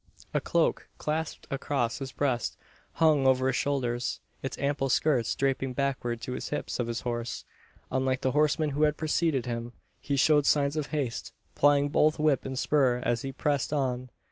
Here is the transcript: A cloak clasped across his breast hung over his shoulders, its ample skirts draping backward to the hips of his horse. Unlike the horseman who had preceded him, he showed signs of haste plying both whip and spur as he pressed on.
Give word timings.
A 0.33 0.41
cloak 0.41 0.87
clasped 0.97 1.45
across 1.51 1.99
his 1.99 2.11
breast 2.11 2.57
hung 2.93 3.27
over 3.27 3.45
his 3.45 3.55
shoulders, 3.55 4.19
its 4.41 4.57
ample 4.57 4.89
skirts 4.89 5.35
draping 5.35 5.73
backward 5.73 6.21
to 6.21 6.31
the 6.35 6.41
hips 6.55 6.79
of 6.79 6.87
his 6.87 7.01
horse. 7.01 7.45
Unlike 7.91 8.21
the 8.21 8.31
horseman 8.31 8.71
who 8.71 8.81
had 8.81 8.97
preceded 8.97 9.45
him, 9.45 9.73
he 9.99 10.15
showed 10.17 10.47
signs 10.47 10.75
of 10.75 10.87
haste 10.87 11.33
plying 11.53 11.89
both 11.89 12.17
whip 12.17 12.45
and 12.45 12.57
spur 12.57 12.97
as 13.05 13.21
he 13.21 13.31
pressed 13.31 13.71
on. 13.71 14.09